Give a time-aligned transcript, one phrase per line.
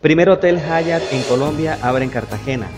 [0.00, 2.68] Primer hotel Hyatt en Colombia abre en Cartagena.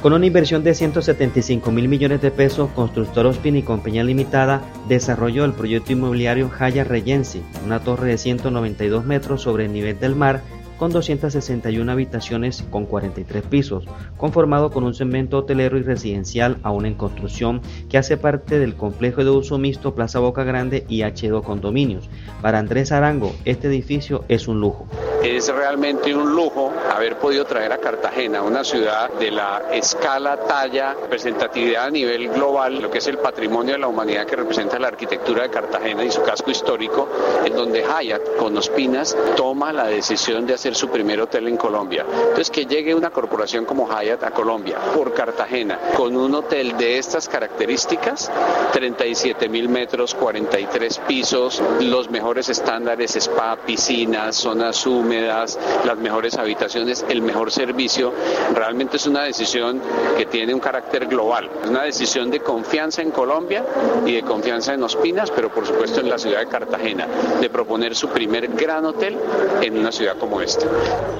[0.00, 5.44] Con una inversión de 175 mil millones de pesos, Constructor Ospin y Compañía Limitada desarrolló
[5.44, 10.40] el proyecto inmobiliario Hyatt Regency, una torre de 192 metros sobre el nivel del mar
[10.78, 13.84] con 261 habitaciones con 43 pisos,
[14.16, 17.60] conformado con un segmento hotelero y residencial aún en construcción
[17.90, 22.08] que hace parte del complejo de uso mixto Plaza Boca Grande y H2 Condominios.
[22.40, 24.88] Para Andrés Arango, este edificio es un lujo.
[25.22, 30.94] Es realmente un lujo haber podido traer a Cartagena, una ciudad de la escala, talla,
[30.94, 34.88] representatividad a nivel global, lo que es el patrimonio de la humanidad que representa la
[34.88, 37.06] arquitectura de Cartagena y su casco histórico,
[37.44, 42.06] en donde Hyatt, con Ospinas, toma la decisión de hacer su primer hotel en Colombia.
[42.10, 46.96] Entonces, que llegue una corporación como Hyatt a Colombia por Cartagena con un hotel de
[46.96, 48.30] estas características,
[48.72, 54.76] 37 mil metros, 43 pisos, los mejores estándares, spa, piscinas, zonas
[55.10, 58.12] húmedas, las mejores habitaciones, el mejor servicio,
[58.54, 59.80] realmente es una decisión
[60.16, 61.50] que tiene un carácter global.
[61.64, 63.64] Es una decisión de confianza en Colombia
[64.06, 67.08] y de confianza en Ospinas, pero por supuesto en la ciudad de Cartagena,
[67.40, 69.18] de proponer su primer gran hotel
[69.60, 70.66] en una ciudad como esta.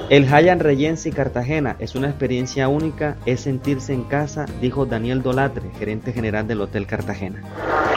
[0.09, 5.69] El Hyatt Regency Cartagena es una experiencia única, es sentirse en casa, dijo Daniel Dolatre,
[5.77, 7.43] gerente general del Hotel Cartagena.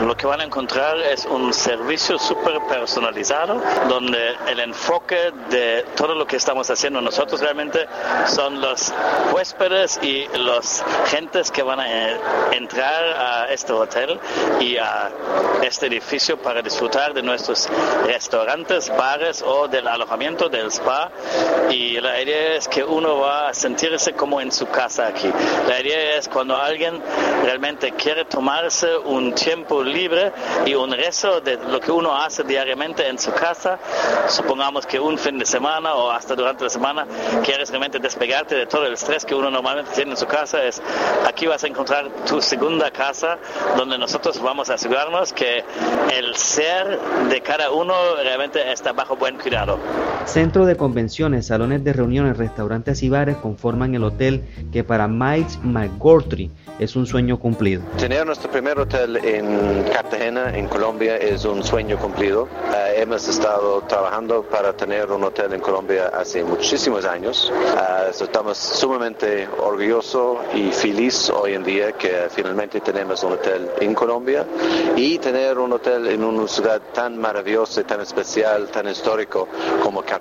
[0.01, 4.17] Lo que van a encontrar es un servicio súper personalizado, donde
[4.49, 7.87] el enfoque de todo lo que estamos haciendo nosotros realmente
[8.27, 8.91] son los
[9.33, 12.17] huéspedes y los gentes que van a eh,
[12.53, 14.19] entrar a este hotel
[14.59, 15.09] y a
[15.63, 17.69] este edificio para disfrutar de nuestros
[18.05, 21.11] restaurantes, bares o del alojamiento del spa
[21.69, 25.31] y la idea es que uno va a sentirse como en su casa aquí.
[25.67, 27.01] La idea es cuando alguien
[27.43, 30.31] realmente quiere tomarse un tiempo libre
[30.65, 33.79] y un resto de lo que uno hace diariamente en su casa,
[34.27, 37.05] supongamos que un fin de semana o hasta durante la semana
[37.43, 40.81] quieres realmente despegarte de todo el estrés que uno normalmente tiene en su casa, es
[41.27, 43.37] aquí vas a encontrar tu segunda casa
[43.75, 45.63] donde nosotros vamos a asegurarnos que
[46.13, 46.99] el ser
[47.29, 49.77] de cada uno realmente está bajo buen cuidado.
[50.25, 54.43] Centro de convenciones, salones de reuniones, restaurantes y bares conforman el hotel
[54.73, 57.83] que para Mike McGortry es un sueño cumplido.
[57.97, 62.43] Tener nuestro primer hotel en Cartagena, en Colombia, es un sueño cumplido.
[62.43, 67.49] Uh, hemos estado trabajando para tener un hotel en Colombia hace muchísimos años.
[67.53, 73.93] Uh, estamos sumamente orgullosos y felices hoy en día que finalmente tenemos un hotel en
[73.93, 74.45] Colombia
[74.97, 79.47] y tener un hotel en una ciudad tan maravillosa, tan especial, tan histórico
[79.81, 80.14] como Cartagena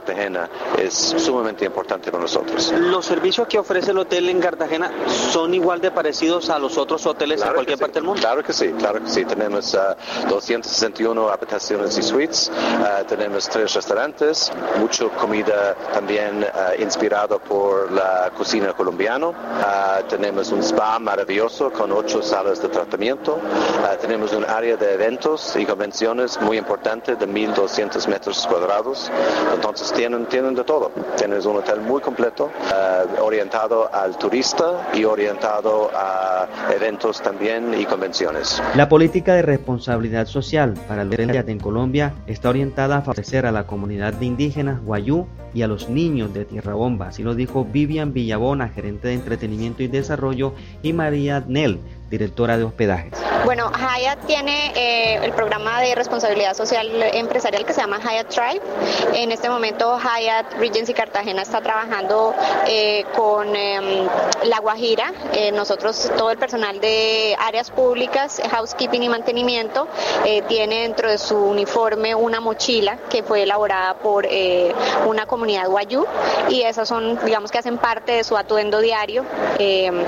[0.79, 2.73] es sumamente importante para nosotros.
[2.73, 7.05] ¿Los servicios que ofrece el hotel en Cartagena son igual de parecidos a los otros
[7.07, 8.21] hoteles en cualquier parte del mundo?
[8.21, 9.25] Claro que sí, claro que sí.
[9.25, 9.77] Tenemos
[10.29, 17.91] 261 ah, habitaciones y suites, ah, tenemos tres restaurantes, mucha comida también uh, inspirado por
[17.93, 19.33] la cocina colombiana.
[20.09, 23.39] tenemos un spa maravilloso con ocho salas de tratamiento.
[24.01, 29.11] tenemos un área de eventos y convenciones muy importante de 1.200 metros cuadrados.
[29.55, 30.91] Entonces tienen, tienen de todo.
[31.17, 32.51] Tienes un hotel muy completo,
[33.21, 38.63] orientado al turista y orientado a eventos también y convenciones.
[38.75, 43.53] La política de responsabilidad social para el derecho en Colombia está orientada a favorecer a
[43.53, 47.65] la comunidad de indígenas guayú y a los niños de Tierra Bomba, así lo dijo
[47.65, 50.53] Vivian Villabona, gerente de entretenimiento y desarrollo,
[50.83, 51.79] y María Nel,
[52.11, 53.24] directora de hospedajes.
[53.45, 58.63] Bueno, Hyatt tiene eh, el programa de responsabilidad social empresarial que se llama Hyatt Tribe.
[59.13, 62.35] En este momento Hyatt Regency Cartagena está trabajando
[62.67, 64.09] eh, con em,
[64.45, 65.13] La Guajira.
[65.35, 69.89] Eh, nosotros, todo el personal de áreas públicas, housekeeping y mantenimiento,
[70.49, 74.27] tiene dentro de su uniforme una mochila que fue elaborada por
[75.07, 76.07] una comunidad guayú
[76.49, 79.25] y esas son, digamos que hacen parte de su atuendo diario.
[79.59, 80.03] Em,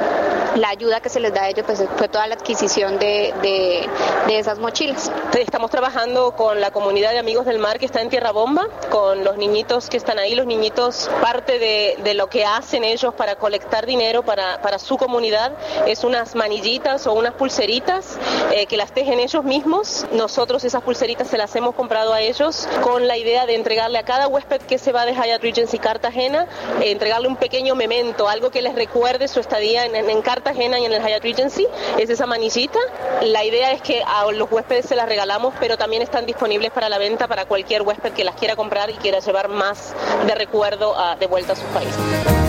[0.57, 3.89] la ayuda que se les da a ellos pues, fue toda la adquisición de de,
[4.29, 5.11] esas mochilas.
[5.39, 9.25] Estamos trabajando con la comunidad de amigos del mar que está en Tierra Bomba, con
[9.25, 13.85] los niñitos que están ahí, los niñitos, parte de, lo que hacen ellos para colectar
[13.85, 15.53] dinero para, para, su comunidad
[15.87, 18.19] es unas manillitas o unas pulseritas
[18.53, 20.07] eh, que las tejen ellos mismos.
[20.13, 24.05] Nosotros esas pulseritas se las hemos comprado a ellos con la idea de entregarle a
[24.05, 26.47] cada huésped que se va de Hyatt Regency Cartagena,
[26.81, 30.79] eh, entregarle un pequeño memento, algo que les recuerde su estadía en, en, en Cartagena
[30.79, 31.67] y en el Hyatt Regency.
[31.99, 32.79] Es esa manillita
[33.23, 36.89] la idea es que a los huéspedes se las regalamos, pero también están disponibles para
[36.89, 39.95] la venta para cualquier huésped que las quiera comprar y quiera llevar más
[40.27, 42.46] de recuerdo a, de vuelta a su país.